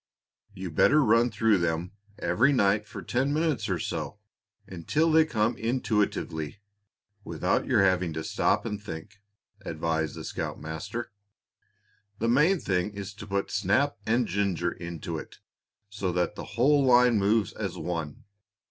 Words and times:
"You'd 0.55 0.73
better 0.73 1.03
run 1.03 1.29
through 1.29 1.59
them 1.59 1.91
every 2.17 2.51
night 2.51 2.87
for 2.87 3.03
ten 3.03 3.31
minutes 3.31 3.69
or 3.69 3.77
so 3.77 4.17
until 4.65 5.11
they 5.11 5.25
come 5.25 5.55
intuitively, 5.57 6.57
without 7.23 7.67
your 7.67 7.83
having 7.83 8.11
to 8.13 8.23
stop 8.23 8.65
and 8.65 8.81
think," 8.81 9.21
advised 9.63 10.15
the 10.15 10.23
scoutmaster. 10.23 11.11
"The 12.17 12.29
main 12.29 12.59
thing 12.59 12.93
is 12.93 13.13
to 13.13 13.27
put 13.27 13.51
snap 13.51 13.95
and 14.07 14.25
ginger 14.27 14.71
into 14.71 15.19
it, 15.19 15.35
so 15.87 16.11
that 16.13 16.33
the 16.33 16.45
whole 16.57 16.83
line 16.83 17.19
moves 17.19 17.53
as 17.53 17.77
one. 17.77 18.23